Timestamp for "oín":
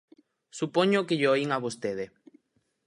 1.35-1.49